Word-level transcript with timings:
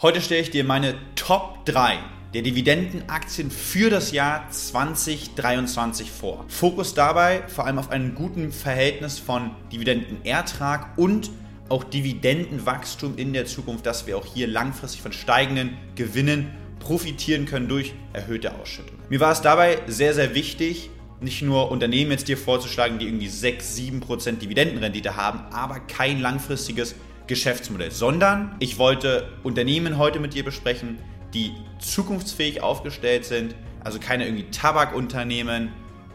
Heute 0.00 0.20
stelle 0.20 0.42
ich 0.42 0.52
dir 0.52 0.62
meine 0.62 0.94
Top 1.16 1.64
3 1.64 1.98
der 2.32 2.42
Dividendenaktien 2.42 3.50
für 3.50 3.90
das 3.90 4.12
Jahr 4.12 4.48
2023 4.48 6.12
vor. 6.12 6.44
Fokus 6.46 6.94
dabei 6.94 7.42
vor 7.48 7.66
allem 7.66 7.80
auf 7.80 7.90
einem 7.90 8.14
guten 8.14 8.52
Verhältnis 8.52 9.18
von 9.18 9.50
Dividendenertrag 9.72 10.96
und 10.96 11.32
auch 11.68 11.82
Dividendenwachstum 11.82 13.18
in 13.18 13.32
der 13.32 13.46
Zukunft, 13.46 13.86
dass 13.86 14.06
wir 14.06 14.16
auch 14.16 14.24
hier 14.24 14.46
langfristig 14.46 15.02
von 15.02 15.10
steigenden 15.10 15.76
Gewinnen 15.96 16.52
profitieren 16.78 17.44
können 17.44 17.66
durch 17.66 17.92
erhöhte 18.12 18.54
Ausschüttungen. 18.54 19.02
Mir 19.08 19.18
war 19.18 19.32
es 19.32 19.42
dabei 19.42 19.78
sehr, 19.88 20.14
sehr 20.14 20.32
wichtig, 20.32 20.90
nicht 21.20 21.42
nur 21.42 21.72
Unternehmen 21.72 22.12
jetzt 22.12 22.28
dir 22.28 22.38
vorzuschlagen, 22.38 23.00
die 23.00 23.06
irgendwie 23.06 23.26
6, 23.26 23.76
7% 23.76 24.38
Dividendenrendite 24.38 25.16
haben, 25.16 25.40
aber 25.52 25.80
kein 25.80 26.20
langfristiges 26.20 26.94
Geschäftsmodell, 27.28 27.90
sondern 27.90 28.56
ich 28.58 28.78
wollte 28.78 29.28
Unternehmen 29.42 29.98
heute 29.98 30.18
mit 30.18 30.34
dir 30.34 30.44
besprechen, 30.44 30.98
die 31.34 31.52
zukunftsfähig 31.78 32.62
aufgestellt 32.62 33.24
sind, 33.24 33.54
also 33.84 34.00
keine 34.00 34.26
irgendwie 34.26 34.50
Tabakunternehmen, 34.50 35.70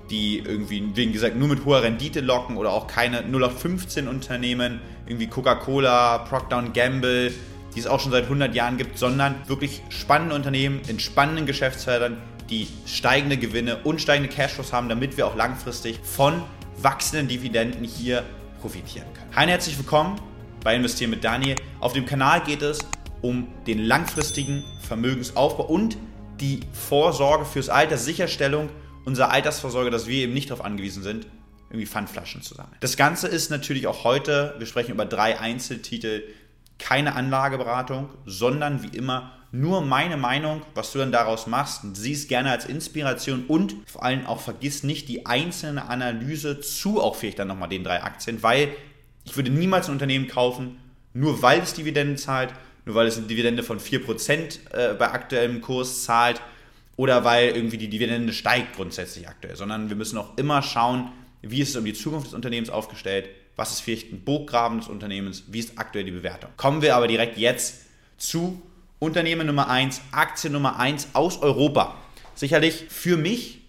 die 0.10 0.40
irgendwie, 0.40 0.84
wie 0.96 1.12
gesagt, 1.12 1.38
nur 1.38 1.48
mit 1.48 1.64
hoher 1.66 1.84
Rendite 1.84 2.20
locken 2.20 2.58
oder 2.58 2.74
auch 2.74 2.88
keine 2.88 3.22
0815 3.22 4.08
Unternehmen, 4.08 4.82
irgendwie 5.06 5.28
Coca-Cola, 5.28 6.20
Procter 6.20 6.62
Gamble, 6.74 7.32
die 7.74 7.80
es 7.80 7.88
auch 7.88 8.00
schon 8.00 8.12
seit 8.12 8.24
100 8.24 8.54
Jahren 8.54 8.78
gibt, 8.78 8.98
sondern 8.98 9.36
wirklich 9.48 9.82
spannende 9.90 10.36
Unternehmen 10.36 10.82
in 10.88 11.00
spannenden 11.00 11.46
Geschäftsfeldern, 11.46 12.18
die 12.50 12.68
steigende 12.86 13.38
Gewinne 13.38 13.78
und 13.84 14.02
steigende 14.02 14.30
Cashflows 14.30 14.74
haben, 14.74 14.90
damit 14.90 15.16
wir 15.18 15.26
auch 15.26 15.36
langfristig 15.36 16.00
von 16.04 16.44
wachsenden 16.78 17.28
Dividenden 17.28 17.84
hier 17.84 18.24
profitieren 18.62 19.08
können. 19.14 19.36
Hi, 19.36 19.48
herzlich 19.48 19.78
willkommen 19.78 20.33
bei 20.64 20.76
Investieren 20.76 21.12
mit 21.12 21.24
Daniel. 21.24 21.56
Auf 21.80 21.94
dem 21.94 22.06
Kanal 22.06 22.42
geht 22.44 22.62
es 22.62 22.80
um 23.22 23.48
den 23.68 23.80
langfristigen 23.80 24.64
Vermögensaufbau 24.88 25.66
und 25.66 25.98
die 26.40 26.62
Vorsorge 26.72 27.46
fürs 27.46 27.70
Alter, 27.70 27.98
Sicherstellung 27.98 28.70
unserer 29.06 29.32
Altersvorsorge, 29.32 29.92
dass 29.92 30.08
wir 30.08 30.24
eben 30.24 30.34
nicht 30.34 30.50
darauf 30.50 30.66
angewiesen 30.66 31.04
sind, 31.04 31.28
irgendwie 31.70 31.86
Pfandflaschen 31.86 32.42
zu 32.42 32.54
sammeln. 32.54 32.78
Das 32.80 32.98
Ganze 32.98 33.28
ist 33.28 33.50
natürlich 33.50 33.88
auch 33.88 34.04
heute, 34.04 34.56
wir 34.58 34.66
sprechen 34.66 34.92
über 34.92 35.06
drei 35.06 35.40
Einzeltitel, 35.40 36.24
keine 36.80 37.16
Anlageberatung, 37.16 38.10
sondern 38.26 38.84
wie 38.84 38.96
immer 38.96 39.32
nur 39.52 39.82
meine 39.82 40.18
Meinung, 40.18 40.64
was 40.74 40.92
du 40.92 41.00
dann 41.00 41.12
daraus 41.12 41.46
machst. 41.46 41.82
Sieh 41.96 42.14
es 42.14 42.28
gerne 42.28 42.50
als 42.52 42.66
Inspiration 42.66 43.46
und 43.48 43.76
vor 43.86 44.04
allem 44.04 44.26
auch 44.26 44.42
vergiss 44.42 44.84
nicht 44.84 45.08
die 45.10 45.26
einzelne 45.26 45.88
Analyse 45.88 46.60
zu 46.60 47.00
auch 47.00 47.16
vielleicht 47.16 47.40
dann 47.40 47.50
nochmal 47.50 47.70
den 47.70 47.84
drei 47.84 48.02
Aktien, 48.02 48.42
weil 48.42 48.70
ich 49.26 49.36
würde 49.36 49.52
niemals 49.52 49.88
ein 49.88 49.94
Unternehmen 49.94 50.28
kaufen, 50.28 50.78
nur 51.14 51.42
weil 51.42 51.60
es 51.60 51.74
Dividenden 51.74 52.18
zahlt, 52.18 52.54
nur 52.86 52.96
weil 52.96 53.08
es 53.08 53.18
eine 53.18 53.28
Dividende 53.28 53.64
von 53.64 53.80
4% 53.80 54.60
äh, 54.72 54.94
bei 54.96 55.12
aktuellem 55.12 55.62
Kurs 55.62 56.04
zahlt 56.04 56.42
oder 56.96 57.24
weil 57.24 57.50
irgendwie 57.50 57.78
die 57.78 57.90
Dividende 57.90 58.34
steigt 58.34 58.76
grundsätzlich 58.76 59.28
aktuell, 59.28 59.56
sondern 59.56 59.90
wir 59.90 59.96
müssen 59.96 60.18
auch 60.18 60.38
immer 60.38 60.62
schauen, 60.62 61.12
wie 61.42 61.62
ist 61.62 61.70
es 61.70 61.76
um 61.76 61.86
die 61.86 61.94
Zukunft 61.94 62.28
des 62.28 62.34
Unternehmens 62.34 62.70
aufgestellt, 62.70 63.30
was 63.56 63.72
ist 63.72 63.82
vielleicht 63.82 64.12
ein 64.12 64.24
Burggraben 64.24 64.80
des 64.80 64.88
Unternehmens, 64.88 65.44
wie 65.48 65.60
ist 65.60 65.78
aktuell 65.78 66.06
die 66.06 66.12
Bewertung. 66.12 66.50
Kommen 66.58 66.82
wir 66.82 66.96
aber 66.96 67.08
direkt 67.08 67.38
jetzt 67.38 67.86
zu 68.18 68.62
Unternehmen 69.00 69.48
Nummer 69.48 69.70
1, 69.70 70.02
Aktie 70.12 70.50
Nummer 70.50 70.80
1 70.80 71.10
aus 71.14 71.42
Europa. 71.42 71.98
Sicherlich 72.36 72.86
für 72.90 73.18
mich 73.18 73.62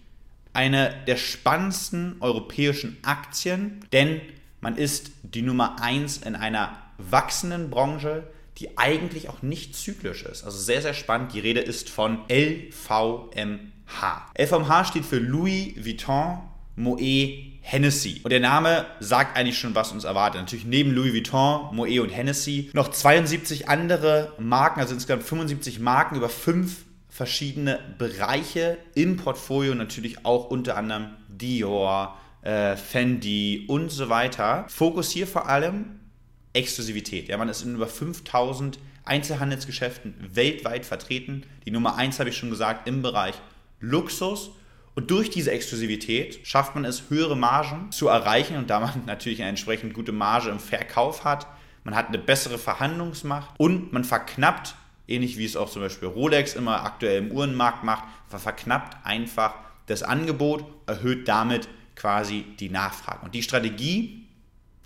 eine 0.53 0.95
der 1.07 1.17
spannendsten 1.17 2.15
europäischen 2.21 2.97
Aktien, 3.03 3.85
denn 3.91 4.21
man 4.65 4.77
ist 4.77 5.11
die 5.21 5.43
Nummer 5.43 5.75
1 5.79 6.23
in 6.23 6.35
einer 6.35 6.75
wachsenden 6.97 7.69
Branche, 7.69 8.23
die 8.57 8.79
eigentlich 8.79 9.29
auch 9.29 9.43
nicht 9.43 9.75
zyklisch 9.75 10.23
ist. 10.23 10.43
Also 10.43 10.57
sehr, 10.57 10.81
sehr 10.81 10.95
spannend. 10.95 11.35
Die 11.35 11.39
Rede 11.39 11.59
ist 11.59 11.87
von 11.87 12.21
LVMH. 12.29 14.31
LVMH 14.35 14.85
steht 14.85 15.05
für 15.05 15.19
Louis 15.19 15.75
Vuitton 15.77 16.39
Moet 16.77 16.99
Hennessy. 17.61 18.21
Und 18.23 18.31
der 18.31 18.39
Name 18.39 18.87
sagt 18.99 19.37
eigentlich 19.37 19.59
schon, 19.59 19.75
was 19.75 19.91
uns 19.91 20.03
erwartet. 20.03 20.41
Natürlich 20.41 20.65
neben 20.65 20.93
Louis 20.93 21.13
Vuitton, 21.13 21.75
Moet 21.75 21.99
und 21.99 22.09
Hennessy 22.09 22.71
noch 22.73 22.89
72 22.89 23.69
andere 23.69 24.33
Marken, 24.39 24.79
also 24.79 24.95
insgesamt 24.95 25.21
75 25.21 25.79
Marken 25.79 26.15
über 26.15 26.29
fünf 26.29 26.85
verschiedene 27.07 27.79
Bereiche 27.99 28.79
im 28.95 29.17
Portfolio. 29.17 29.75
Natürlich 29.75 30.25
auch 30.25 30.49
unter 30.49 30.75
anderem 30.75 31.11
Dior, 31.27 32.17
äh, 32.45 32.77
Fendi 32.77 33.65
und 33.67 33.89
so 33.89 34.07
weiter. 34.09 34.65
Fokus 34.69 35.09
hier 35.09 35.27
vor 35.27 35.49
allem 35.49 35.99
Exklusivität. 36.53 37.27
Ja, 37.27 37.37
man 37.37 37.49
ist 37.49 37.63
in 37.63 37.75
über 37.75 37.87
5000 37.87 38.79
Einzelhandelsgeschäften 39.03 40.15
weltweit 40.33 40.85
vertreten. 40.85 41.43
Die 41.65 41.71
Nummer 41.71 41.95
1 41.95 42.19
habe 42.19 42.29
ich 42.29 42.37
schon 42.37 42.51
gesagt 42.51 42.87
im 42.87 43.01
Bereich 43.01 43.35
Luxus. 43.79 44.51
Und 44.93 45.11
durch 45.11 45.29
diese 45.29 45.51
Exklusivität 45.51 46.47
schafft 46.47 46.75
man 46.75 46.85
es, 46.85 47.09
höhere 47.09 47.35
Margen 47.35 47.91
zu 47.91 48.07
erreichen 48.07 48.55
und 48.57 48.69
da 48.69 48.79
man 48.79 49.03
natürlich 49.05 49.41
eine 49.41 49.49
entsprechend 49.49 49.93
gute 49.93 50.11
Marge 50.11 50.49
im 50.49 50.59
Verkauf 50.59 51.25
hat. 51.25 51.47
Man 51.83 51.95
hat 51.95 52.07
eine 52.07 52.19
bessere 52.19 52.57
Verhandlungsmacht 52.57 53.49
und 53.57 53.91
man 53.91 54.03
verknappt, 54.03 54.75
ähnlich 55.07 55.37
wie 55.37 55.45
es 55.45 55.57
auch 55.57 55.69
zum 55.69 55.81
Beispiel 55.81 56.07
Rolex 56.07 56.53
immer 56.53 56.83
aktuell 56.83 57.19
im 57.19 57.31
Uhrenmarkt 57.31 57.83
macht, 57.83 58.05
verknappt 58.29 59.05
einfach 59.05 59.55
das 59.87 60.03
Angebot, 60.03 60.65
erhöht 60.87 61.27
damit 61.27 61.67
quasi 61.95 62.45
die 62.59 62.69
Nachfrage. 62.69 63.25
Und 63.25 63.35
die 63.35 63.43
Strategie 63.43 64.27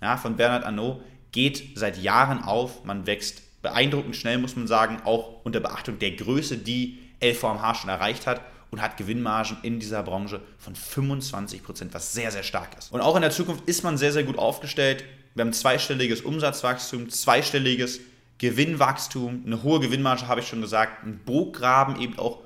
ja, 0.00 0.16
von 0.16 0.36
Bernard 0.36 0.64
Arnault 0.64 1.02
geht 1.32 1.78
seit 1.78 1.98
Jahren 1.98 2.42
auf. 2.42 2.84
Man 2.84 3.06
wächst 3.06 3.42
beeindruckend 3.62 4.16
schnell, 4.16 4.38
muss 4.38 4.56
man 4.56 4.66
sagen, 4.66 5.00
auch 5.04 5.44
unter 5.44 5.60
Beachtung 5.60 5.98
der 5.98 6.12
Größe, 6.12 6.56
die 6.58 6.98
LVMH 7.22 7.74
schon 7.74 7.90
erreicht 7.90 8.26
hat 8.26 8.40
und 8.70 8.80
hat 8.80 8.96
Gewinnmargen 8.96 9.58
in 9.62 9.80
dieser 9.80 10.02
Branche 10.02 10.40
von 10.58 10.74
25%, 10.74 11.62
Prozent, 11.62 11.94
was 11.94 12.12
sehr, 12.12 12.30
sehr 12.30 12.42
stark 12.42 12.78
ist. 12.78 12.92
Und 12.92 13.00
auch 13.00 13.16
in 13.16 13.22
der 13.22 13.30
Zukunft 13.30 13.68
ist 13.68 13.82
man 13.82 13.98
sehr, 13.98 14.12
sehr 14.12 14.24
gut 14.24 14.38
aufgestellt. 14.38 15.04
Wir 15.34 15.44
haben 15.44 15.52
zweistelliges 15.52 16.22
Umsatzwachstum, 16.22 17.10
zweistelliges 17.10 18.00
Gewinnwachstum, 18.38 19.42
eine 19.44 19.62
hohe 19.62 19.80
Gewinnmarge, 19.80 20.28
habe 20.28 20.40
ich 20.40 20.48
schon 20.48 20.62
gesagt, 20.62 21.04
ein 21.04 21.20
Burggraben 21.24 22.00
eben 22.00 22.18
auch 22.18 22.38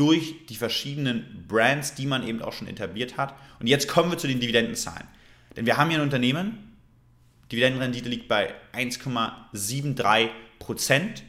durch 0.00 0.46
die 0.48 0.56
verschiedenen 0.56 1.44
Brands, 1.46 1.94
die 1.94 2.06
man 2.06 2.26
eben 2.26 2.40
auch 2.40 2.54
schon 2.54 2.68
etabliert 2.68 3.18
hat. 3.18 3.34
Und 3.58 3.66
jetzt 3.66 3.86
kommen 3.86 4.10
wir 4.10 4.16
zu 4.16 4.28
den 4.28 4.40
Dividendenzahlen. 4.40 5.06
Denn 5.54 5.66
wir 5.66 5.76
haben 5.76 5.90
hier 5.90 5.98
ein 5.98 6.04
Unternehmen, 6.04 6.70
Dividendenrendite 7.52 8.08
liegt 8.08 8.26
bei 8.26 8.54
1,73 8.72 10.30
Prozent. 10.58 11.22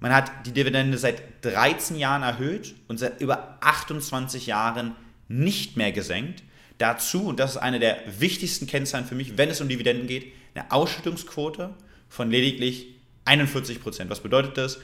Man 0.00 0.14
hat 0.14 0.32
die 0.46 0.52
Dividende 0.52 0.96
seit 0.96 1.44
13 1.44 1.98
Jahren 1.98 2.22
erhöht 2.22 2.74
und 2.88 2.96
seit 2.96 3.20
über 3.20 3.58
28 3.60 4.46
Jahren 4.46 4.96
nicht 5.28 5.76
mehr 5.76 5.92
gesenkt. 5.92 6.42
Dazu, 6.78 7.26
und 7.26 7.38
das 7.38 7.52
ist 7.52 7.56
eine 7.58 7.80
der 7.80 7.98
wichtigsten 8.18 8.66
Kennzahlen 8.66 9.04
für 9.04 9.14
mich, 9.14 9.36
wenn 9.36 9.50
es 9.50 9.60
um 9.60 9.68
Dividenden 9.68 10.06
geht, 10.06 10.32
eine 10.54 10.70
Ausschüttungsquote 10.72 11.74
von 12.08 12.30
lediglich 12.30 12.94
41 13.26 13.82
Prozent. 13.82 14.08
Was 14.08 14.22
bedeutet 14.22 14.56
das? 14.56 14.78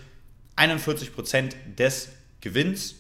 41 0.56 1.15
Prozent 1.15 1.56
des 1.78 2.10
Gewinns 2.42 2.97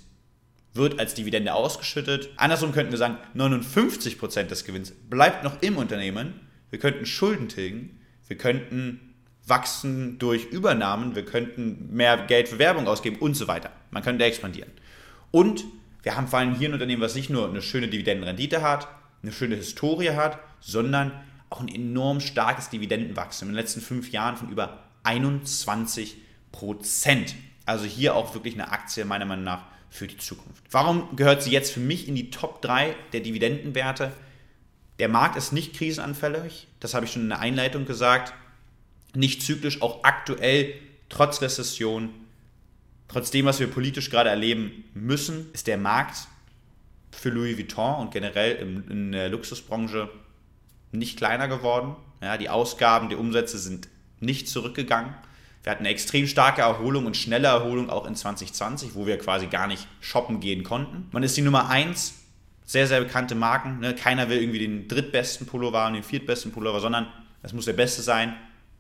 wird 0.74 0.98
als 0.98 1.14
Dividende 1.14 1.54
ausgeschüttet. 1.54 2.30
Andersrum 2.36 2.72
könnten 2.72 2.92
wir 2.92 2.98
sagen, 2.98 3.18
59% 3.36 4.44
des 4.44 4.64
Gewinns 4.64 4.92
bleibt 5.08 5.44
noch 5.44 5.60
im 5.62 5.76
Unternehmen. 5.76 6.40
Wir 6.70 6.78
könnten 6.78 7.04
Schulden 7.04 7.48
tilgen, 7.48 8.00
wir 8.26 8.38
könnten 8.38 9.14
wachsen 9.46 10.18
durch 10.18 10.46
Übernahmen, 10.46 11.14
wir 11.14 11.24
könnten 11.24 11.94
mehr 11.94 12.16
Geld 12.26 12.48
für 12.48 12.58
Werbung 12.58 12.86
ausgeben 12.86 13.16
und 13.16 13.34
so 13.34 13.48
weiter. 13.48 13.70
Man 13.90 14.02
könnte 14.02 14.24
expandieren. 14.24 14.70
Und 15.30 15.64
wir 16.02 16.16
haben 16.16 16.28
vor 16.28 16.38
allem 16.38 16.54
hier 16.54 16.68
ein 16.68 16.74
Unternehmen, 16.74 17.02
was 17.02 17.14
nicht 17.14 17.30
nur 17.30 17.48
eine 17.48 17.62
schöne 17.62 17.88
Dividendenrendite 17.88 18.62
hat, 18.62 18.88
eine 19.22 19.32
schöne 19.32 19.56
Historie 19.56 20.10
hat, 20.10 20.38
sondern 20.60 21.12
auch 21.50 21.60
ein 21.60 21.68
enorm 21.68 22.20
starkes 22.20 22.70
Dividendenwachstum 22.70 23.48
in 23.48 23.54
den 23.54 23.60
letzten 23.60 23.80
fünf 23.80 24.10
Jahren 24.10 24.36
von 24.36 24.48
über 24.48 24.84
21% 25.04 26.14
Also 27.66 27.84
hier 27.84 28.16
auch 28.16 28.34
wirklich 28.34 28.54
eine 28.54 28.72
Aktie 28.72 29.04
meiner 29.04 29.26
Meinung 29.26 29.44
nach 29.44 29.66
für 29.92 30.06
die 30.06 30.16
Zukunft. 30.16 30.64
Warum 30.70 31.14
gehört 31.16 31.42
sie 31.42 31.50
jetzt 31.50 31.70
für 31.70 31.80
mich 31.80 32.08
in 32.08 32.14
die 32.14 32.30
Top 32.30 32.62
3 32.62 32.96
der 33.12 33.20
Dividendenwerte? 33.20 34.10
Der 34.98 35.08
Markt 35.08 35.36
ist 35.36 35.52
nicht 35.52 35.74
krisenanfällig, 35.74 36.66
das 36.80 36.94
habe 36.94 37.04
ich 37.04 37.12
schon 37.12 37.22
in 37.22 37.28
der 37.28 37.40
Einleitung 37.40 37.84
gesagt, 37.84 38.32
nicht 39.14 39.42
zyklisch, 39.42 39.82
auch 39.82 40.02
aktuell, 40.02 40.74
trotz 41.10 41.42
Rezession, 41.42 42.08
trotz 43.06 43.30
dem, 43.30 43.44
was 43.44 43.60
wir 43.60 43.66
politisch 43.66 44.08
gerade 44.08 44.30
erleben 44.30 44.84
müssen, 44.94 45.52
ist 45.52 45.66
der 45.66 45.76
Markt 45.76 46.26
für 47.10 47.28
Louis 47.28 47.58
Vuitton 47.58 48.00
und 48.00 48.12
generell 48.12 48.84
in, 48.88 49.12
der 49.12 49.28
Luxusbranche 49.28 50.08
nicht 50.90 51.18
kleiner 51.18 51.48
geworden. 51.48 51.96
Ja, 52.22 52.38
die 52.38 52.48
Ausgaben, 52.48 53.10
die 53.10 53.16
Umsätze 53.16 53.58
sind 53.58 53.88
nicht 54.20 54.48
zurückgegangen. 54.48 55.14
Wir 55.62 55.70
hatten 55.70 55.82
eine 55.82 55.90
extrem 55.90 56.26
starke 56.26 56.62
Erholung 56.62 57.06
und 57.06 57.16
schnelle 57.16 57.48
Erholung 57.48 57.88
auch 57.88 58.06
in 58.06 58.16
2020, 58.16 58.94
wo 58.94 59.06
wir 59.06 59.18
quasi 59.18 59.46
gar 59.46 59.66
nicht 59.66 59.86
shoppen 60.00 60.40
gehen 60.40 60.64
konnten. 60.64 61.08
Man 61.12 61.22
ist 61.22 61.36
die 61.36 61.42
Nummer 61.42 61.68
1, 61.68 62.14
sehr, 62.64 62.86
sehr 62.86 63.00
bekannte 63.00 63.34
Marken. 63.34 63.78
Ne? 63.78 63.94
Keiner 63.94 64.28
will 64.28 64.40
irgendwie 64.40 64.58
den 64.58 64.88
drittbesten 64.88 65.46
Pullover 65.46 65.86
und 65.86 65.94
den 65.94 66.02
viertbesten 66.02 66.50
Pullover, 66.50 66.80
sondern 66.80 67.06
es 67.42 67.52
muss 67.52 67.66
der 67.66 67.74
beste 67.74 68.02
sein 68.02 68.34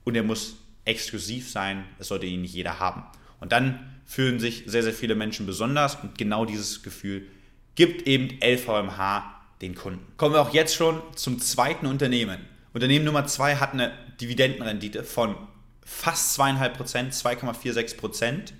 und 0.04 0.16
er 0.16 0.22
muss 0.22 0.56
exklusiv 0.84 1.50
sein. 1.50 1.84
Das 1.98 2.08
sollte 2.08 2.26
ihn 2.26 2.42
nicht 2.42 2.54
jeder 2.54 2.80
haben. 2.80 3.04
Und 3.38 3.52
dann 3.52 4.00
fühlen 4.06 4.40
sich 4.40 4.64
sehr, 4.66 4.82
sehr 4.82 4.92
viele 4.92 5.14
Menschen 5.14 5.46
besonders 5.46 5.96
und 5.96 6.18
genau 6.18 6.44
dieses 6.44 6.82
Gefühl 6.82 7.26
gibt 7.74 8.06
eben 8.06 8.38
LVMH 8.42 9.40
den 9.62 9.74
Kunden. 9.74 10.04
Kommen 10.16 10.34
wir 10.34 10.42
auch 10.42 10.52
jetzt 10.52 10.74
schon 10.74 11.00
zum 11.14 11.38
zweiten 11.38 11.86
Unternehmen. 11.86 12.38
Unternehmen 12.74 13.04
Nummer 13.04 13.26
zwei 13.26 13.56
hat 13.56 13.72
eine 13.72 13.92
Dividendenrendite 14.20 15.04
von 15.04 15.36
fast 15.84 16.38
2,5%, 16.38 17.12
2,46% 17.22 18.52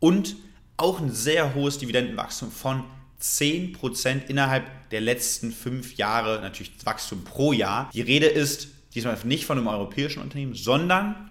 und 0.00 0.36
auch 0.76 1.00
ein 1.00 1.10
sehr 1.10 1.54
hohes 1.54 1.78
Dividendenwachstum 1.78 2.50
von 2.50 2.84
10% 3.20 4.26
innerhalb 4.26 4.90
der 4.90 5.00
letzten 5.00 5.52
fünf 5.52 5.96
Jahre, 5.96 6.40
natürlich 6.40 6.72
Wachstum 6.84 7.24
pro 7.24 7.52
Jahr. 7.52 7.90
Die 7.94 8.02
Rede 8.02 8.26
ist 8.26 8.68
diesmal 8.94 9.16
nicht 9.24 9.46
von 9.46 9.58
einem 9.58 9.68
europäischen 9.68 10.20
Unternehmen, 10.20 10.54
sondern 10.54 11.30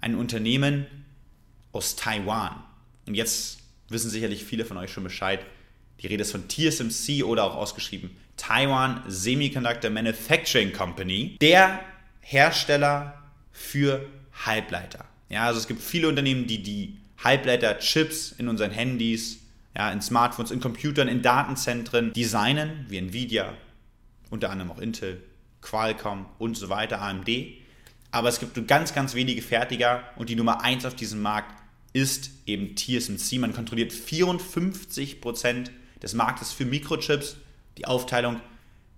ein 0.00 0.14
Unternehmen 0.14 0.86
aus 1.72 1.96
Taiwan. 1.96 2.62
Und 3.06 3.14
jetzt 3.14 3.58
wissen 3.88 4.10
sicherlich 4.10 4.44
viele 4.44 4.64
von 4.64 4.76
euch 4.76 4.92
schon 4.92 5.04
Bescheid. 5.04 5.44
Die 6.00 6.06
Rede 6.06 6.22
ist 6.22 6.32
von 6.32 6.48
TSMC 6.48 7.24
oder 7.24 7.44
auch 7.44 7.56
ausgeschrieben 7.56 8.10
Taiwan 8.36 9.02
Semiconductor 9.06 9.90
Manufacturing 9.90 10.72
Company, 10.72 11.36
der 11.40 11.80
Hersteller 12.20 13.22
für 13.50 14.06
Halbleiter. 14.44 15.04
Ja, 15.28 15.46
also 15.46 15.58
es 15.58 15.66
gibt 15.66 15.82
viele 15.82 16.08
Unternehmen, 16.08 16.46
die 16.46 16.62
die 16.62 16.98
Halbleiter-Chips 17.22 18.32
in 18.38 18.48
unseren 18.48 18.70
Handys, 18.70 19.40
ja, 19.74 19.90
in 19.90 20.00
Smartphones, 20.00 20.50
in 20.50 20.60
Computern, 20.60 21.08
in 21.08 21.22
Datenzentren 21.22 22.12
designen, 22.12 22.86
wie 22.88 22.98
Nvidia, 22.98 23.54
unter 24.30 24.50
anderem 24.50 24.70
auch 24.70 24.78
Intel, 24.78 25.22
Qualcomm 25.62 26.26
und 26.38 26.56
so 26.56 26.68
weiter, 26.68 27.00
AMD. 27.00 27.28
Aber 28.10 28.28
es 28.28 28.38
gibt 28.38 28.56
nur 28.56 28.66
ganz, 28.66 28.94
ganz 28.94 29.14
wenige 29.14 29.42
Fertiger 29.42 30.04
und 30.16 30.28
die 30.28 30.36
Nummer 30.36 30.62
1 30.62 30.84
auf 30.84 30.94
diesem 30.94 31.22
Markt 31.22 31.54
ist 31.92 32.30
eben 32.46 32.76
TSMC. 32.76 33.38
Man 33.38 33.54
kontrolliert 33.54 33.92
54% 33.92 35.70
des 36.02 36.14
Marktes 36.14 36.52
für 36.52 36.64
Mikrochips. 36.64 37.36
Die 37.78 37.86
Aufteilung, 37.86 38.40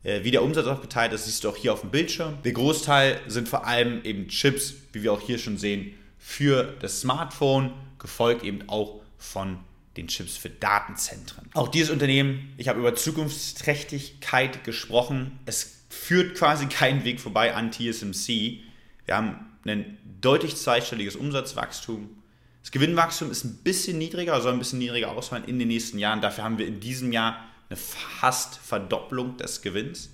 wie 0.02 0.30
der 0.30 0.42
Umsatz 0.42 0.66
aufgeteilt 0.66 1.12
ist, 1.12 1.26
siehst 1.26 1.44
du 1.44 1.48
auch 1.48 1.56
hier 1.56 1.72
auf 1.72 1.80
dem 1.80 1.90
Bildschirm. 1.90 2.38
Der 2.44 2.52
Großteil 2.52 3.20
sind 3.26 3.48
vor 3.48 3.66
allem 3.66 4.02
eben 4.04 4.28
Chips, 4.28 4.74
wie 4.92 5.02
wir 5.02 5.12
auch 5.12 5.20
hier 5.20 5.38
schon 5.38 5.58
sehen, 5.58 5.94
für 6.18 6.76
das 6.80 7.00
Smartphone, 7.00 7.72
gefolgt 7.98 8.44
eben 8.44 8.68
auch 8.68 9.00
von 9.16 9.58
den 9.96 10.06
Chips 10.06 10.36
für 10.36 10.50
Datenzentren. 10.50 11.50
Auch 11.54 11.68
dieses 11.68 11.90
Unternehmen, 11.90 12.54
ich 12.56 12.68
habe 12.68 12.78
über 12.78 12.94
Zukunftsträchtigkeit 12.94 14.62
gesprochen. 14.62 15.38
Es 15.46 15.82
führt 15.88 16.36
quasi 16.36 16.66
keinen 16.66 17.04
Weg 17.04 17.20
vorbei 17.20 17.54
an 17.54 17.72
TSMC. 17.72 18.60
Wir 19.06 19.16
haben 19.16 19.46
ein 19.64 19.98
deutlich 20.20 20.56
zweistelliges 20.56 21.16
Umsatzwachstum, 21.16 22.18
das 22.68 22.72
Gewinnwachstum 22.72 23.30
ist 23.30 23.44
ein 23.44 23.56
bisschen 23.64 23.96
niedriger, 23.96 24.38
soll 24.42 24.52
ein 24.52 24.58
bisschen 24.58 24.78
niedriger 24.78 25.12
ausfallen 25.12 25.44
in 25.44 25.58
den 25.58 25.68
nächsten 25.68 25.98
Jahren. 25.98 26.20
Dafür 26.20 26.44
haben 26.44 26.58
wir 26.58 26.66
in 26.66 26.80
diesem 26.80 27.12
Jahr 27.12 27.42
eine 27.68 27.76
fast 27.76 28.56
Verdopplung 28.56 29.36
des 29.36 29.62
Gewinns. 29.62 30.10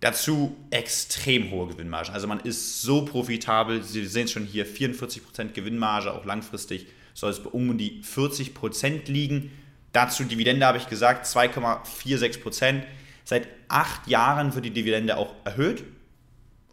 Dazu 0.00 0.56
extrem 0.70 1.50
hohe 1.50 1.68
Gewinnmargen. 1.68 2.14
Also 2.14 2.26
man 2.26 2.40
ist 2.40 2.80
so 2.82 3.04
profitabel. 3.04 3.82
Sie 3.82 4.06
sehen 4.06 4.24
es 4.24 4.32
schon 4.32 4.46
hier, 4.46 4.66
44% 4.66 5.52
Gewinnmarge, 5.52 6.12
auch 6.12 6.24
langfristig 6.24 6.86
soll 7.12 7.30
es 7.30 7.42
bei 7.42 7.50
um 7.50 7.76
die 7.76 8.02
40% 8.02 9.10
liegen. 9.10 9.50
Dazu 9.92 10.24
Dividende 10.24 10.64
habe 10.64 10.78
ich 10.78 10.88
gesagt, 10.88 11.26
2,46%. 11.26 12.82
Seit 13.24 13.48
acht 13.68 14.06
Jahren 14.08 14.54
wird 14.54 14.64
die 14.64 14.70
Dividende 14.70 15.16
auch 15.16 15.34
erhöht. 15.44 15.84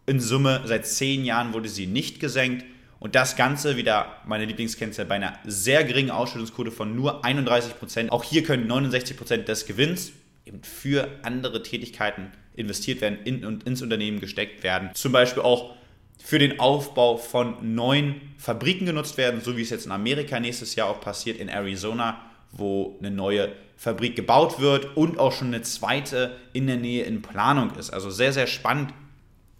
In 0.06 0.20
Summe 0.20 0.62
seit 0.64 0.86
zehn 0.86 1.24
Jahren 1.24 1.52
wurde 1.52 1.68
sie 1.68 1.86
nicht 1.86 2.20
gesenkt. 2.20 2.64
Und 3.00 3.14
das 3.14 3.36
Ganze, 3.36 3.76
wieder 3.76 4.16
meine 4.26 4.44
Lieblingskennzahl, 4.44 5.06
bei 5.06 5.16
einer 5.16 5.38
sehr 5.44 5.84
geringen 5.84 6.10
Ausschüttungsquote 6.10 6.70
von 6.70 6.96
nur 6.96 7.24
31%. 7.24 8.10
Auch 8.10 8.24
hier 8.24 8.42
können 8.42 8.70
69% 8.70 9.44
des 9.44 9.66
Gewinns 9.66 10.12
eben 10.44 10.62
für 10.62 11.08
andere 11.22 11.62
Tätigkeiten 11.62 12.32
investiert 12.54 13.00
werden 13.00 13.18
in, 13.24 13.44
und 13.44 13.64
ins 13.64 13.82
Unternehmen 13.82 14.18
gesteckt 14.18 14.64
werden. 14.64 14.90
Zum 14.94 15.12
Beispiel 15.12 15.42
auch 15.42 15.76
für 16.18 16.40
den 16.40 16.58
Aufbau 16.58 17.16
von 17.16 17.74
neuen 17.74 18.20
Fabriken 18.38 18.86
genutzt 18.86 19.16
werden, 19.16 19.40
so 19.40 19.56
wie 19.56 19.62
es 19.62 19.70
jetzt 19.70 19.86
in 19.86 19.92
Amerika 19.92 20.40
nächstes 20.40 20.74
Jahr 20.74 20.88
auch 20.88 21.00
passiert, 21.00 21.38
in 21.38 21.48
Arizona, 21.48 22.20
wo 22.50 22.96
eine 22.98 23.12
neue 23.12 23.52
Fabrik 23.76 24.16
gebaut 24.16 24.58
wird 24.58 24.96
und 24.96 25.20
auch 25.20 25.32
schon 25.32 25.48
eine 25.48 25.62
zweite 25.62 26.36
in 26.52 26.66
der 26.66 26.76
Nähe 26.76 27.04
in 27.04 27.22
Planung 27.22 27.70
ist. 27.76 27.90
Also 27.90 28.10
sehr, 28.10 28.32
sehr 28.32 28.48
spannend, 28.48 28.92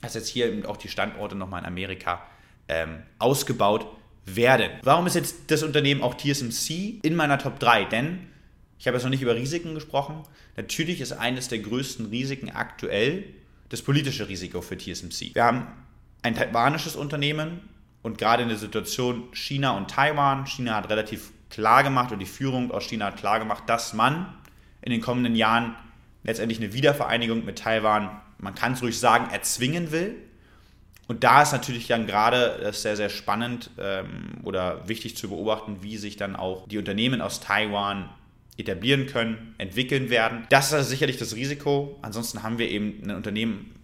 dass 0.00 0.14
jetzt 0.14 0.28
hier 0.28 0.46
eben 0.46 0.66
auch 0.66 0.76
die 0.76 0.88
Standorte 0.88 1.36
nochmal 1.36 1.60
in 1.60 1.66
Amerika 1.66 2.22
ähm, 2.68 3.02
ausgebaut 3.18 3.86
werden. 4.26 4.70
Warum 4.82 5.06
ist 5.06 5.14
jetzt 5.14 5.50
das 5.50 5.62
Unternehmen 5.62 6.02
auch 6.02 6.14
TSMC 6.14 7.00
in 7.02 7.16
meiner 7.16 7.38
Top 7.38 7.58
3? 7.58 7.84
Denn 7.84 8.28
ich 8.78 8.86
habe 8.86 8.96
jetzt 8.96 9.04
noch 9.04 9.10
nicht 9.10 9.22
über 9.22 9.34
Risiken 9.34 9.74
gesprochen. 9.74 10.22
Natürlich 10.56 11.00
ist 11.00 11.12
eines 11.12 11.48
der 11.48 11.58
größten 11.58 12.06
Risiken 12.06 12.50
aktuell 12.50 13.24
das 13.68 13.82
politische 13.82 14.28
Risiko 14.28 14.60
für 14.60 14.78
TSMC. 14.78 15.34
Wir 15.34 15.44
haben 15.44 15.66
ein 16.22 16.34
taiwanisches 16.34 16.96
Unternehmen 16.96 17.60
und 18.02 18.18
gerade 18.18 18.42
in 18.42 18.48
der 18.48 18.58
Situation 18.58 19.24
China 19.32 19.76
und 19.76 19.90
Taiwan, 19.90 20.46
China 20.46 20.76
hat 20.76 20.88
relativ 20.88 21.32
klar 21.50 21.82
gemacht 21.82 22.12
und 22.12 22.18
die 22.18 22.26
Führung 22.26 22.70
aus 22.70 22.84
China 22.84 23.06
hat 23.06 23.16
klar 23.16 23.38
gemacht, 23.38 23.64
dass 23.66 23.94
man 23.94 24.34
in 24.82 24.92
den 24.92 25.00
kommenden 25.00 25.34
Jahren 25.34 25.74
letztendlich 26.22 26.60
eine 26.60 26.72
Wiedervereinigung 26.72 27.44
mit 27.44 27.58
Taiwan, 27.58 28.20
man 28.38 28.54
kann 28.54 28.72
es 28.72 28.82
ruhig 28.82 28.98
sagen, 28.98 29.30
erzwingen 29.32 29.90
will. 29.90 30.14
Und 31.08 31.24
da 31.24 31.42
ist 31.42 31.52
natürlich 31.52 31.88
dann 31.88 32.06
gerade 32.06 32.70
sehr, 32.72 32.96
sehr 32.96 33.08
spannend 33.08 33.70
ähm, 33.78 34.34
oder 34.44 34.86
wichtig 34.88 35.16
zu 35.16 35.30
beobachten, 35.30 35.78
wie 35.80 35.96
sich 35.96 36.16
dann 36.16 36.36
auch 36.36 36.68
die 36.68 36.78
Unternehmen 36.78 37.22
aus 37.22 37.40
Taiwan 37.40 38.10
etablieren 38.58 39.06
können, 39.06 39.54
entwickeln 39.56 40.10
werden. 40.10 40.46
Das 40.50 40.66
ist 40.66 40.74
also 40.74 40.90
sicherlich 40.90 41.16
das 41.16 41.34
Risiko. 41.34 41.98
Ansonsten 42.02 42.42
haben 42.42 42.58
wir 42.58 42.68
eben 42.68 43.02
ein 43.04 43.16
Unternehmen 43.16 43.74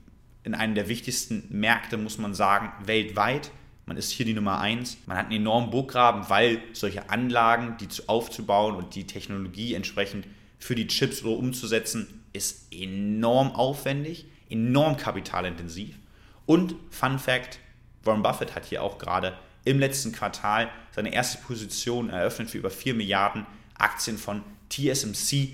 in 0.42 0.54
einem 0.54 0.74
der 0.74 0.88
wichtigsten 0.88 1.46
Märkte, 1.48 1.96
muss 1.96 2.18
man 2.18 2.34
sagen, 2.34 2.70
weltweit. 2.84 3.50
Man 3.86 3.96
ist 3.96 4.10
hier 4.10 4.26
die 4.26 4.34
Nummer 4.34 4.60
eins. 4.60 4.98
Man 5.06 5.16
hat 5.16 5.26
einen 5.26 5.40
enormen 5.40 5.70
Burggraben, 5.70 6.28
weil 6.28 6.60
solche 6.74 7.08
Anlagen, 7.08 7.76
die 7.80 7.88
aufzubauen 8.06 8.74
und 8.74 8.94
die 8.94 9.06
Technologie 9.06 9.74
entsprechend 9.74 10.26
für 10.58 10.74
die 10.74 10.88
Chips 10.88 11.22
umzusetzen, 11.22 12.22
ist 12.34 12.74
enorm 12.74 13.52
aufwendig, 13.52 14.26
enorm 14.50 14.96
kapitalintensiv. 14.96 15.96
Und 16.46 16.74
Fun 16.90 17.18
Fact: 17.18 17.58
Warren 18.02 18.22
Buffett 18.22 18.54
hat 18.54 18.66
hier 18.66 18.82
auch 18.82 18.98
gerade 18.98 19.36
im 19.64 19.78
letzten 19.78 20.12
Quartal 20.12 20.68
seine 20.92 21.12
erste 21.12 21.38
Position 21.38 22.10
eröffnet 22.10 22.50
für 22.50 22.58
über 22.58 22.70
4 22.70 22.94
Milliarden 22.94 23.46
Aktien 23.78 24.18
von 24.18 24.42
TSMC. 24.68 25.50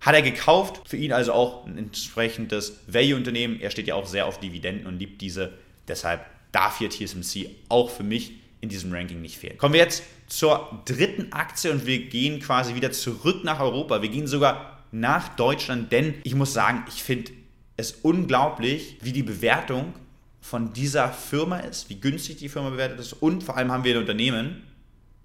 Hat 0.00 0.14
er 0.14 0.22
gekauft, 0.22 0.88
für 0.88 0.96
ihn 0.96 1.12
also 1.12 1.32
auch 1.32 1.64
ein 1.64 1.78
entsprechendes 1.78 2.80
Value-Unternehmen. 2.88 3.60
Er 3.60 3.70
steht 3.70 3.86
ja 3.86 3.94
auch 3.94 4.06
sehr 4.06 4.26
auf 4.26 4.40
Dividenden 4.40 4.86
und 4.86 4.98
liebt 4.98 5.20
diese. 5.20 5.52
Deshalb 5.86 6.26
darf 6.50 6.78
hier 6.78 6.90
TSMC 6.90 7.50
auch 7.68 7.88
für 7.90 8.02
mich 8.02 8.32
in 8.60 8.68
diesem 8.68 8.92
Ranking 8.92 9.20
nicht 9.20 9.38
fehlen. 9.38 9.58
Kommen 9.58 9.74
wir 9.74 9.80
jetzt 9.80 10.02
zur 10.26 10.82
dritten 10.84 11.32
Aktie 11.32 11.70
und 11.70 11.86
wir 11.86 12.06
gehen 12.06 12.40
quasi 12.40 12.74
wieder 12.74 12.92
zurück 12.92 13.44
nach 13.44 13.60
Europa. 13.60 14.02
Wir 14.02 14.08
gehen 14.08 14.26
sogar 14.26 14.84
nach 14.92 15.36
Deutschland, 15.36 15.92
denn 15.92 16.14
ich 16.24 16.34
muss 16.34 16.52
sagen, 16.52 16.84
ich 16.88 17.02
finde 17.02 17.32
es 17.76 17.92
unglaublich, 18.02 18.98
wie 19.02 19.12
die 19.12 19.22
Bewertung 19.22 19.94
von 20.42 20.72
dieser 20.72 21.08
Firma 21.08 21.60
ist, 21.60 21.88
wie 21.88 22.00
günstig 22.00 22.36
die 22.36 22.48
Firma 22.48 22.70
bewertet 22.70 22.98
ist 22.98 23.14
und 23.14 23.42
vor 23.42 23.56
allem 23.56 23.70
haben 23.70 23.84
wir 23.84 23.94
ein 23.94 24.00
Unternehmen, 24.00 24.64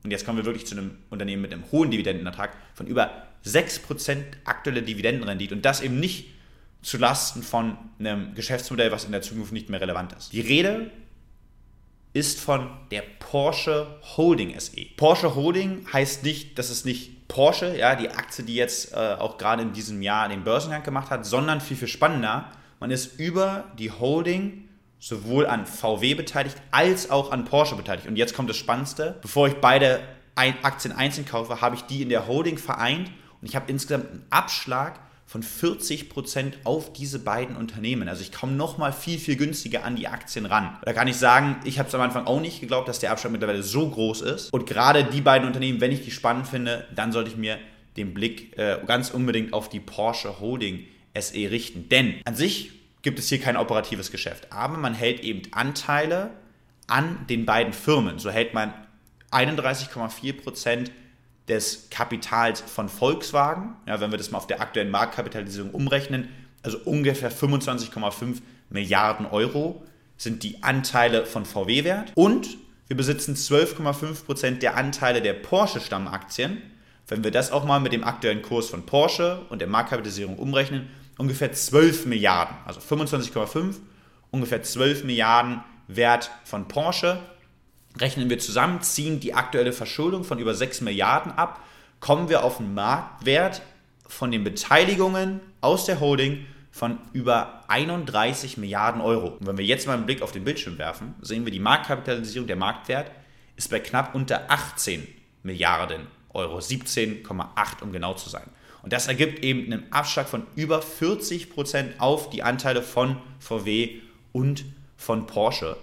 und 0.03 0.11
jetzt 0.11 0.25
kommen 0.25 0.37
wir 0.37 0.45
wirklich 0.45 0.67
zu 0.67 0.77
einem 0.77 0.91
Unternehmen 1.09 1.41
mit 1.41 1.51
einem 1.51 1.69
hohen 1.71 1.91
Dividendenertrag 1.91 2.51
von 2.75 2.85
über 2.87 3.23
6% 3.43 4.21
aktuelle 4.45 4.83
Dividendenrendite 4.83 5.55
und 5.55 5.65
das 5.65 5.81
eben 5.81 5.99
nicht 5.99 6.27
zulasten 6.83 7.41
von 7.41 7.77
einem 7.99 8.35
Geschäftsmodell, 8.35 8.91
was 8.91 9.05
in 9.05 9.11
der 9.11 9.23
Zukunft 9.23 9.51
nicht 9.51 9.69
mehr 9.69 9.81
relevant 9.81 10.13
ist. 10.13 10.31
Die 10.31 10.39
Rede 10.39 10.91
ist 12.13 12.39
von 12.39 12.69
der 12.91 13.01
Porsche 13.19 13.99
Holding 14.15 14.57
SE. 14.59 14.85
Porsche 14.95 15.35
Holding 15.35 15.85
heißt 15.91 16.23
nicht, 16.23 16.57
dass 16.59 16.69
es 16.69 16.85
nicht 16.85 17.27
Porsche, 17.27 17.75
ja, 17.75 17.95
die 17.95 18.09
Aktie, 18.09 18.45
die 18.45 18.55
jetzt 18.55 18.93
äh, 18.93 18.95
auch 18.95 19.37
gerade 19.37 19.63
in 19.63 19.73
diesem 19.73 20.01
Jahr 20.01 20.29
den 20.29 20.43
Börsengang 20.43 20.83
gemacht 20.83 21.09
hat, 21.09 21.25
sondern 21.25 21.59
viel, 21.59 21.75
viel 21.75 21.87
spannender, 21.87 22.51
man 22.79 22.91
ist 22.91 23.19
über 23.19 23.65
die 23.79 23.91
Holding 23.91 24.67
sowohl 24.99 25.45
an 25.45 25.65
VW 25.65 26.15
beteiligt 26.15 26.57
als 26.71 27.09
auch 27.09 27.31
an 27.31 27.45
Porsche 27.45 27.75
beteiligt. 27.75 28.07
Und 28.07 28.15
jetzt 28.15 28.33
kommt 28.33 28.49
das 28.49 28.57
Spannendste. 28.57 29.17
Bevor 29.21 29.47
ich 29.47 29.55
beide 29.55 29.99
Aktien 30.35 30.93
einzeln 30.93 31.25
kaufe, 31.25 31.61
habe 31.61 31.75
ich 31.75 31.83
die 31.83 32.01
in 32.01 32.09
der 32.09 32.27
Holding 32.27 32.57
vereint 32.57 33.11
und 33.41 33.47
ich 33.47 33.55
habe 33.55 33.69
insgesamt 33.69 34.09
einen 34.09 34.25
Abschlag 34.29 34.99
von 35.25 35.43
40% 35.43 36.53
auf 36.63 36.93
diese 36.93 37.19
beiden 37.19 37.57
Unternehmen. 37.57 38.07
Also 38.07 38.21
ich 38.21 38.31
komme 38.31 38.53
nochmal 38.53 38.93
viel, 38.93 39.19
viel 39.19 39.35
günstiger 39.35 39.83
an 39.83 39.97
die 39.97 40.07
Aktien 40.07 40.45
ran. 40.45 40.77
Da 40.85 40.93
kann 40.93 41.09
ich 41.09 41.17
sagen, 41.17 41.57
ich 41.65 41.79
habe 41.79 41.89
es 41.89 41.95
am 41.95 42.01
Anfang 42.01 42.25
auch 42.25 42.39
nicht 42.39 42.61
geglaubt, 42.61 42.87
dass 42.87 42.99
der 42.99 43.11
Abschlag 43.11 43.33
mittlerweile 43.33 43.61
so 43.61 43.89
groß 43.89 44.21
ist. 44.21 44.53
Und 44.53 44.65
gerade 44.65 45.03
die 45.03 45.19
beiden 45.19 45.45
Unternehmen, 45.45 45.81
wenn 45.81 45.91
ich 45.91 46.05
die 46.05 46.11
spannend 46.11 46.47
finde, 46.47 46.87
dann 46.95 47.11
sollte 47.11 47.29
ich 47.29 47.35
mir 47.35 47.59
den 47.97 48.13
Blick 48.13 48.57
äh, 48.57 48.77
ganz 48.87 49.09
unbedingt 49.09 49.51
auf 49.51 49.67
die 49.67 49.81
Porsche 49.81 50.39
Holding 50.39 50.85
SE 51.19 51.51
richten. 51.51 51.89
Denn 51.89 52.21
an 52.23 52.35
sich 52.35 52.71
gibt 53.01 53.19
es 53.19 53.29
hier 53.29 53.39
kein 53.39 53.57
operatives 53.57 54.11
Geschäft. 54.11 54.51
Aber 54.51 54.77
man 54.77 54.93
hält 54.93 55.21
eben 55.21 55.43
Anteile 55.51 56.31
an 56.87 57.25
den 57.29 57.45
beiden 57.45 57.73
Firmen. 57.73 58.19
So 58.19 58.29
hält 58.29 58.53
man 58.53 58.73
31,4% 59.31 60.89
des 61.47 61.89
Kapitals 61.89 62.61
von 62.61 62.89
Volkswagen. 62.89 63.75
Ja, 63.85 63.99
wenn 63.99 64.11
wir 64.11 64.17
das 64.17 64.31
mal 64.31 64.39
auf 64.39 64.47
der 64.47 64.61
aktuellen 64.61 64.91
Marktkapitalisierung 64.91 65.71
umrechnen, 65.71 66.29
also 66.63 66.77
ungefähr 66.79 67.31
25,5 67.31 68.41
Milliarden 68.69 69.25
Euro 69.25 69.83
sind 70.17 70.43
die 70.43 70.63
Anteile 70.63 71.25
von 71.25 71.45
VW 71.45 71.83
wert. 71.83 72.11
Und 72.15 72.57
wir 72.87 72.97
besitzen 72.97 73.35
12,5% 73.35 74.59
der 74.59 74.75
Anteile 74.75 75.21
der 75.21 75.33
Porsche-Stammaktien. 75.33 76.61
Wenn 77.07 77.23
wir 77.23 77.31
das 77.31 77.51
auch 77.51 77.63
mal 77.63 77.79
mit 77.79 77.93
dem 77.93 78.03
aktuellen 78.03 78.41
Kurs 78.41 78.69
von 78.69 78.85
Porsche 78.85 79.45
und 79.49 79.59
der 79.59 79.67
Marktkapitalisierung 79.67 80.37
umrechnen, 80.37 80.89
ungefähr 81.17 81.51
12 81.51 82.05
Milliarden, 82.05 82.55
also 82.65 82.79
25,5, 82.79 83.75
ungefähr 84.31 84.63
12 84.63 85.03
Milliarden 85.03 85.63
Wert 85.87 86.31
von 86.43 86.67
Porsche. 86.67 87.19
Rechnen 87.99 88.29
wir 88.29 88.39
zusammen, 88.39 88.81
ziehen 88.81 89.19
die 89.19 89.33
aktuelle 89.33 89.73
Verschuldung 89.73 90.23
von 90.23 90.39
über 90.39 90.53
6 90.53 90.81
Milliarden 90.81 91.31
ab, 91.31 91.61
kommen 91.99 92.29
wir 92.29 92.43
auf 92.43 92.59
einen 92.59 92.73
Marktwert 92.73 93.61
von 94.07 94.31
den 94.31 94.43
Beteiligungen 94.43 95.41
aus 95.61 95.85
der 95.85 95.99
Holding 95.99 96.45
von 96.71 96.99
über 97.11 97.63
31 97.69 98.57
Milliarden 98.57 99.01
Euro. 99.01 99.29
Und 99.39 99.47
wenn 99.47 99.57
wir 99.57 99.65
jetzt 99.65 99.87
mal 99.87 99.93
einen 99.93 100.05
Blick 100.05 100.21
auf 100.21 100.31
den 100.31 100.43
Bildschirm 100.43 100.77
werfen, 100.77 101.15
sehen 101.21 101.43
wir 101.43 101.51
die 101.51 101.59
Marktkapitalisierung, 101.59 102.47
der 102.47 102.55
Marktwert 102.55 103.09
ist 103.55 103.71
bei 103.71 103.79
knapp 103.79 104.13
unter 104.13 104.51
18 104.51 105.07
Milliarden 105.41 106.05
Euro, 106.33 106.59
17,8 106.59 107.81
um 107.81 107.91
genau 107.91 108.13
zu 108.13 108.29
sein. 108.29 108.47
Und 108.87 108.93
das 108.93 109.09
ergibt 109.09 109.43
eben 109.43 109.65
einen 109.65 109.91
Abschlag 109.91 110.29
von 110.29 110.47
über 110.55 110.81
40 110.81 111.49
Prozent 111.49 111.99
auf 111.99 112.29
die 112.29 112.41
Anteile 112.41 112.81
von 112.81 113.17
VW 113.37 113.99
und 114.31 114.63
von 114.95 115.27
Porsche. 115.27 115.75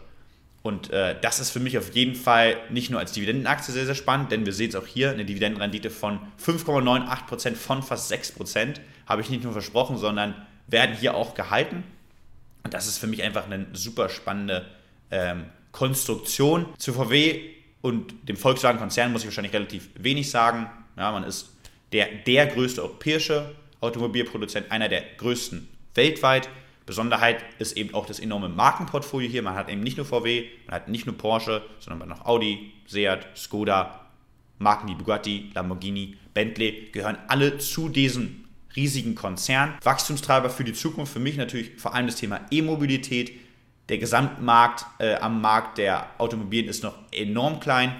Und 0.63 0.89
äh, 0.89 1.15
das 1.21 1.39
ist 1.39 1.51
für 1.51 1.61
mich 1.61 1.77
auf 1.77 1.95
jeden 1.95 2.15
Fall 2.15 2.57
nicht 2.71 2.91
nur 2.91 2.99
als 2.99 3.13
Dividendenaktie 3.13 3.75
sehr, 3.75 3.85
sehr 3.85 3.95
spannend, 3.95 4.33
denn 4.33 4.47
wir 4.47 4.55
sehen 4.55 4.71
es 4.71 4.75
auch 4.75 4.87
hier, 4.87 5.11
eine 5.11 5.27
Dividendenrendite 5.27 5.91
von 5.91 6.19
5,98% 6.43 7.57
von 7.57 7.83
fast 7.83 8.11
6%, 8.11 8.81
habe 9.05 9.21
ich 9.21 9.29
nicht 9.29 9.45
nur 9.45 9.53
versprochen, 9.53 9.99
sondern 9.99 10.35
werden 10.67 10.97
hier 10.97 11.15
auch 11.15 11.35
gehalten. 11.35 11.85
Und 12.63 12.73
das 12.73 12.87
ist 12.87 12.97
für 12.97 13.07
mich 13.07 13.23
einfach 13.23 13.45
eine 13.45 13.67
super 13.75 14.09
spannende 14.09 14.65
ähm, 15.11 15.45
Konstruktion. 15.73 16.69
Zu 16.79 16.95
VW 16.95 17.51
und 17.83 18.15
dem 18.31 18.39
Volkswagen-Konzern 18.39 19.13
muss 19.13 19.21
ich 19.21 19.27
wahrscheinlich 19.27 19.53
relativ 19.53 19.91
wenig 19.95 20.31
sagen. 20.31 20.71
Ja, 20.97 21.13
man 21.13 21.25
ist 21.25 21.54
der, 21.95 22.09
der 22.27 22.49
größte 22.49 22.83
europäische 22.83 23.55
Automobilproduzent, 23.81 24.71
einer 24.73 24.89
der 24.89 25.03
größten 25.17 25.69
weltweit. 25.95 26.49
Besonderheit 26.87 27.43
ist 27.61 27.77
eben 27.77 27.95
auch 27.95 28.05
das 28.05 28.19
enorme 28.19 28.49
Markenportfolio 28.49 29.31
hier. 29.31 29.43
Man 29.43 29.55
hat 29.55 29.71
eben 29.71 29.81
nicht 29.81 29.97
nur 29.97 30.05
VW, 30.05 30.47
man 30.67 30.75
hat 30.75 30.89
nicht 30.89 31.07
nur 31.07 31.17
Porsche, 31.17 31.63
sondern 31.79 32.01
man 32.01 32.11
hat 32.11 32.19
noch 32.19 32.27
Audi, 32.27 32.73
Seat, 32.87 33.29
Skoda, 33.37 34.01
Marken 34.59 34.89
wie 34.89 34.95
Bugatti, 34.95 35.51
Lamborghini, 35.55 36.17
Bentley 36.35 36.91
gehören 36.93 37.17
alle 37.29 37.59
zu 37.59 37.89
diesem 37.89 38.45
riesigen 38.75 39.15
Konzern. 39.15 39.75
Wachstumstreiber 39.83 40.51
für 40.51 40.65
die 40.65 40.73
Zukunft 40.73 41.13
für 41.13 41.21
mich 41.21 41.37
natürlich 41.37 41.77
vor 41.77 41.95
allem 41.95 42.07
das 42.07 42.17
Thema 42.17 42.41
E-Mobilität. 42.51 43.33
Der 43.89 43.99
Gesamtmarkt 43.99 44.85
äh, 44.99 45.15
am 45.15 45.41
Markt 45.41 45.79
der 45.79 46.09
Automobilen 46.19 46.67
ist 46.67 46.83
noch 46.83 46.97
enorm 47.13 47.61
klein, 47.61 47.95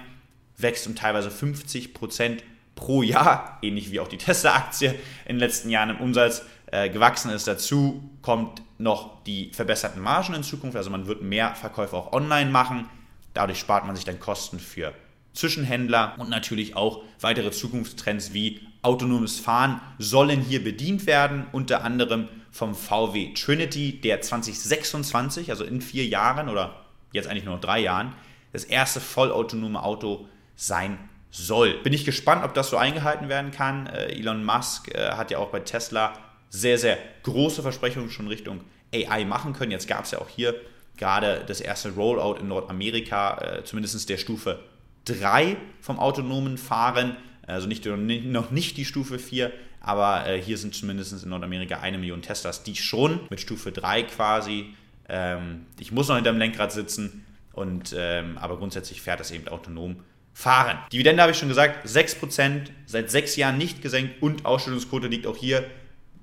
wächst 0.57 0.85
um 0.85 0.95
teilweise 0.95 1.31
50 1.31 1.93
Prozent 1.93 2.43
pro 2.75 3.01
Jahr, 3.01 3.57
ähnlich 3.61 3.91
wie 3.91 3.99
auch 3.99 4.07
die 4.07 4.17
Tesla-Aktie 4.17 4.91
in 5.25 5.35
den 5.35 5.39
letzten 5.39 5.69
Jahren 5.69 5.89
im 5.89 5.97
Umsatz 5.97 6.43
äh, 6.67 6.89
gewachsen 6.89 7.31
ist. 7.31 7.47
Dazu 7.47 8.03
kommt 8.21 8.61
noch 8.77 9.23
die 9.23 9.51
verbesserten 9.53 10.01
Margen 10.01 10.33
in 10.33 10.43
Zukunft, 10.43 10.75
also 10.75 10.89
man 10.89 11.07
wird 11.07 11.21
mehr 11.21 11.55
Verkäufe 11.55 11.95
auch 11.95 12.11
online 12.11 12.51
machen. 12.51 12.89
Dadurch 13.33 13.59
spart 13.59 13.85
man 13.85 13.95
sich 13.95 14.05
dann 14.05 14.19
Kosten 14.19 14.59
für 14.59 14.93
Zwischenhändler 15.33 16.15
und 16.17 16.29
natürlich 16.29 16.75
auch 16.75 17.03
weitere 17.19 17.51
Zukunftstrends 17.51 18.33
wie 18.33 18.61
autonomes 18.81 19.39
Fahren 19.39 19.81
sollen 19.99 20.41
hier 20.41 20.63
bedient 20.63 21.07
werden, 21.07 21.45
unter 21.51 21.83
anderem 21.83 22.29
vom 22.51 22.73
VW 22.73 23.33
Trinity, 23.33 23.99
der 23.99 24.21
2026, 24.21 25.49
also 25.49 25.65
in 25.65 25.81
vier 25.81 26.05
Jahren 26.05 26.47
oder 26.47 26.85
jetzt 27.11 27.27
eigentlich 27.27 27.43
nur 27.43 27.55
noch 27.55 27.61
drei 27.61 27.79
Jahren, 27.79 28.13
das 28.53 28.63
erste 28.63 29.01
vollautonome 29.01 29.83
Auto 29.83 30.27
sein 30.55 30.97
soll. 31.35 31.75
Bin 31.83 31.93
ich 31.93 32.05
gespannt, 32.05 32.43
ob 32.43 32.53
das 32.53 32.69
so 32.69 32.77
eingehalten 32.77 33.29
werden 33.29 33.51
kann. 33.51 33.87
Äh, 33.87 34.13
Elon 34.13 34.43
Musk 34.43 34.93
äh, 34.93 35.11
hat 35.11 35.31
ja 35.31 35.37
auch 35.37 35.49
bei 35.49 35.59
Tesla 35.59 36.13
sehr, 36.49 36.77
sehr 36.77 36.97
große 37.23 37.61
Versprechungen 37.61 38.09
schon 38.09 38.27
Richtung 38.27 38.61
AI 38.93 39.25
machen 39.25 39.53
können. 39.53 39.71
Jetzt 39.71 39.87
gab 39.87 40.05
es 40.05 40.11
ja 40.11 40.19
auch 40.19 40.29
hier 40.29 40.55
gerade 40.97 41.43
das 41.45 41.59
erste 41.59 41.91
Rollout 41.91 42.39
in 42.39 42.47
Nordamerika, 42.47 43.37
äh, 43.57 43.63
zumindest 43.65 44.09
der 44.09 44.17
Stufe 44.17 44.59
3 45.05 45.57
vom 45.81 45.99
autonomen 45.99 46.57
Fahren, 46.57 47.17
also 47.45 47.67
nicht, 47.67 47.85
noch 47.85 48.51
nicht 48.51 48.77
die 48.77 48.85
Stufe 48.85 49.19
4, 49.19 49.51
aber 49.81 50.25
hier 50.37 50.57
sind 50.57 50.73
zumindest 50.73 51.21
in 51.21 51.29
Nordamerika 51.29 51.79
eine 51.81 51.99
Million 51.99 52.23
Teslas, 52.23 52.63
die 52.63 52.75
schon 52.75 53.19
mit 53.29 53.39
Stufe 53.39 53.71
3 53.71 54.03
quasi, 54.03 54.73
ähm, 55.09 55.67
ich 55.77 55.91
muss 55.91 56.07
noch 56.07 56.15
hinter 56.15 56.31
dem 56.31 56.39
Lenkrad 56.39 56.71
sitzen, 56.71 57.25
und, 57.55 57.95
ähm, 57.97 58.37
aber 58.37 58.57
grundsätzlich 58.57 59.01
fährt 59.01 59.19
das 59.19 59.31
eben 59.31 59.47
autonom 59.47 59.97
fahren. 60.35 60.77
Dividende 60.91 61.21
habe 61.23 61.31
ich 61.31 61.39
schon 61.39 61.47
gesagt, 61.47 61.87
6%, 61.87 62.69
seit 62.85 63.09
sechs 63.09 63.37
Jahren 63.37 63.57
nicht 63.57 63.81
gesenkt 63.81 64.21
und 64.21 64.45
Ausschüttungsquote 64.45 65.07
liegt 65.07 65.25
auch 65.25 65.37
hier 65.37 65.65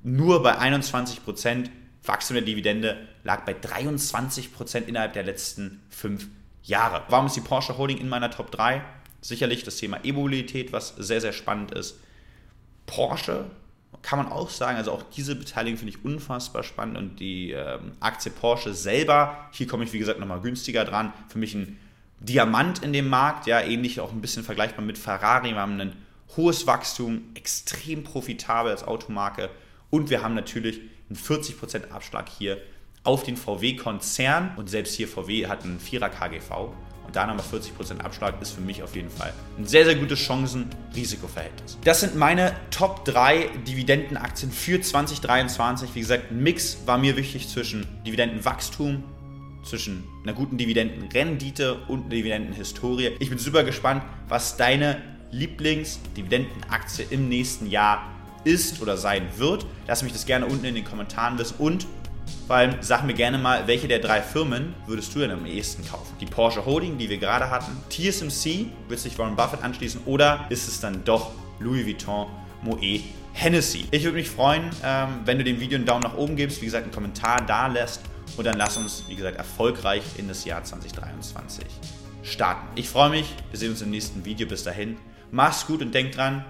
nur 0.05 0.43
bei 0.43 0.59
21%. 0.59 1.71
Wachstum 2.05 2.35
der 2.35 2.45
Dividende 2.45 3.09
lag 3.25 3.45
bei 3.45 3.53
23% 3.53 4.87
innerhalb 4.87 5.15
der 5.15 5.23
letzten 5.23 5.81
fünf 5.89 6.27
Jahre. 6.63 7.05
Warum 7.09 7.27
ist 7.27 7.37
die 7.37 7.41
Porsche 7.41 7.79
Holding 7.79 7.99
in 7.99 8.09
meiner 8.09 8.31
Top 8.31 8.51
3? 8.51 8.83
Sicherlich 9.23 9.65
das 9.65 9.77
Thema 9.77 9.99
E-Mobilität, 10.05 10.73
was 10.73 10.95
sehr, 10.99 11.21
sehr 11.21 11.33
spannend 11.33 11.73
ist. 11.73 11.99
Porsche 12.87 13.47
kann 14.03 14.19
man 14.19 14.31
auch 14.31 14.51
sagen, 14.51 14.77
also 14.77 14.93
auch 14.93 15.05
diese 15.05 15.37
Beteiligung 15.37 15.79
finde 15.79 15.97
ich 15.97 16.05
unfassbar 16.05 16.65
spannend 16.65 16.99
und 16.99 17.21
die 17.21 17.53
ähm, 17.53 17.93
Aktie 18.01 18.33
Porsche 18.33 18.75
selber, 18.75 19.49
hier 19.53 19.69
komme 19.69 19.85
ich 19.85 19.93
wie 19.93 20.01
gesagt 20.01 20.19
nochmal 20.19 20.41
günstiger 20.41 20.85
dran, 20.85 21.13
für 21.29 21.39
mich 21.39 21.55
ein 21.55 21.79
Diamant 22.23 22.85
in 22.85 22.93
dem 22.93 23.09
Markt, 23.09 23.47
ja, 23.47 23.61
ähnlich 23.61 24.01
auch 24.01 24.13
ein 24.13 24.21
bisschen 24.21 24.45
vergleichbar 24.45 24.85
mit 24.85 24.97
Ferrari. 24.97 25.51
Wir 25.51 25.61
haben 25.61 25.81
ein 25.81 25.97
hohes 26.37 26.67
Wachstum, 26.67 27.23
extrem 27.35 28.05
profitabel 28.05 28.71
als 28.71 28.85
Automarke 28.85 29.51
und 29.91 30.09
wir 30.09 30.23
haben 30.23 30.35
natürlich 30.35 30.81
einen 31.11 31.19
40% 31.19 31.91
Abschlag 31.91 32.29
hier 32.29 32.59
auf 33.05 33.25
den 33.25 33.37
VW-Konzern 33.37 34.53
und 34.57 34.71
selbst 34.71 34.95
hier 34.95 35.09
VW 35.09 35.49
hat 35.49 35.65
einen 35.65 35.81
4er 35.81 36.09
KGV 36.09 36.73
und 37.05 37.17
da 37.17 37.27
nochmal 37.27 37.45
40% 37.45 37.99
Abschlag 37.99 38.41
ist 38.41 38.53
für 38.53 38.61
mich 38.61 38.85
auf 38.85 38.95
jeden 38.95 39.11
Fall 39.11 39.33
ein 39.59 39.67
sehr, 39.67 39.85
sehr 39.85 39.97
gutes 39.97 40.21
Chancen-Risiko-Verhältnis. 40.21 41.77
Das 41.83 42.01
sind 42.01 42.15
meine 42.15 42.55
Top 42.71 43.05
3 43.05 43.51
Dividendenaktien 43.67 44.53
für 44.53 44.81
2023. 44.81 45.91
Wie 45.95 46.01
gesagt, 46.01 46.31
ein 46.31 46.41
Mix 46.43 46.79
war 46.87 46.99
mir 46.99 47.17
wichtig 47.17 47.49
zwischen 47.49 47.87
Dividendenwachstum, 48.07 49.03
zwischen 49.63 50.05
einer 50.23 50.33
guten 50.33 50.59
Dividendenrendite 50.59 51.75
und 51.89 52.01
einer 52.01 52.11
Dividendenhistorie. 52.11 53.13
Ich 53.19 53.29
bin 53.29 53.39
super 53.39 53.65
gespannt, 53.65 54.03
was 54.29 54.57
deine 54.57 55.01
Lieblings-Dividendenaktie 55.31 57.07
im 57.11 57.29
nächsten 57.29 57.69
Jahr 57.69 58.11
ist 58.45 58.83
oder 58.83 58.97
sein 58.97 59.27
wird. 59.37 59.67
Lass 59.87 60.03
mich 60.03 60.13
das 60.13 60.27
gerne 60.27 60.47
unten 60.47 60.65
in 60.65 60.75
den 60.75 60.85
Kommentaren 60.85 61.39
wissen 61.39 61.57
und 61.59 61.87
vor 62.47 62.57
allem 62.57 62.77
sag 62.81 63.05
mir 63.05 63.15
gerne 63.15 63.39
mal, 63.39 63.67
welche 63.67 63.89
der 63.89 63.99
drei 63.99 64.21
Firmen 64.21 64.75
würdest 64.87 65.15
du 65.15 65.21
denn 65.21 65.31
am 65.31 65.47
ehesten 65.47 65.87
kaufen? 65.87 66.15
Die 66.21 66.27
Porsche 66.27 66.65
Holding, 66.65 66.99
die 66.99 67.09
wir 67.09 67.19
gerade 67.19 67.51
hatten, 67.51 67.77
TSMC, 67.89 68.67
wird 68.89 69.01
sich 69.01 69.19
Warren 69.19 69.37
Buffett 69.37 69.63
anschließen 69.63 70.03
oder 70.07 70.47
ist 70.51 70.69
es 70.69 70.81
dann 70.81 71.05
doch 71.05 71.33
Louis 71.61 71.87
Vuitton, 71.87 72.27
Moet, 72.63 73.03
Hennessy? 73.33 73.87
Ich 73.91 74.05
würde 74.05 74.17
mich 74.17 74.29
freuen, 74.29 74.71
ähm, 74.85 75.21
wenn 75.25 75.39
du 75.39 75.45
dem 75.45 75.61
Video 75.61 75.77
einen 75.77 75.87
Daumen 75.87 76.03
nach 76.03 76.17
oben 76.17 76.37
gibst, 76.37 76.61
wie 76.61 76.67
gesagt, 76.67 76.85
einen 76.85 76.93
Kommentar 76.93 77.45
da 77.47 77.69
lässt 77.69 78.03
und 78.37 78.45
dann 78.45 78.57
lass 78.57 78.77
uns, 78.77 79.05
wie 79.09 79.17
gesagt, 79.17 79.37
erfolgreich 79.37 80.03
in 80.17 80.29
das 80.29 80.45
Jahr 80.45 80.63
2023 80.65 81.67
starten. 82.23 82.67
Ich 82.77 82.89
freue 82.89 83.11
mich, 83.11 83.35
wir 83.51 83.59
sehen 83.59 83.71
uns 83.71 83.83
im 83.83 83.91
nächsten 83.91 84.25
Video. 84.25 84.47
Bis 84.47 84.65
dahin, 84.65 84.97
mach's 85.31 85.67
gut 85.67 85.83
und 85.83 85.93
denk 85.93 86.13
dran, 86.13 86.45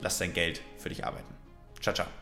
lass 0.00 0.18
dein 0.18 0.32
Geld 0.32 0.60
für 0.78 0.88
dich 0.88 1.04
arbeiten. 1.04 1.34
Ciao, 1.80 1.94
ciao. 1.94 2.18